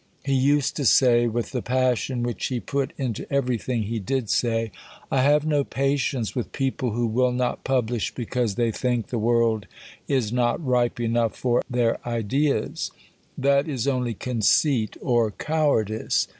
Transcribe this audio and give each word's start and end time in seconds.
He 0.25 0.33
used 0.33 0.75
to 0.77 0.85
say, 0.85 1.27
with 1.27 1.51
the 1.51 1.61
passion 1.61 2.23
which 2.23 2.47
he 2.47 2.59
put 2.59 2.91
into 2.97 3.31
everything 3.31 3.83
he 3.83 3.99
did 3.99 4.31
say: 4.31 4.71
"I 5.11 5.21
have 5.21 5.45
no 5.45 5.63
patience 5.63 6.35
with 6.35 6.51
people 6.53 6.89
who 6.93 7.05
will 7.05 7.31
not 7.31 7.63
publish 7.63 8.11
because 8.11 8.55
they 8.55 8.71
think 8.71 9.09
the 9.09 9.19
world 9.19 9.67
is 10.07 10.33
not 10.33 10.59
ripe 10.65 10.99
enough 10.99 11.35
for 11.35 11.61
their 11.69 11.99
ideas: 12.03 12.89
that 13.37 13.67
is 13.67 13.87
only 13.87 14.15
conceit 14.15 14.97
or 15.03 15.29
cowardice. 15.29 16.27